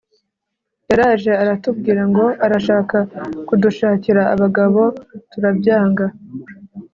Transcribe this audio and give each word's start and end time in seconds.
“Yaraje 0.89 1.31
aratubwira 1.41 2.01
ngo 2.09 2.25
arashaka 2.45 2.97
kudushakira 3.47 4.21
abagabo 4.33 4.81
turabyanga 5.31 6.05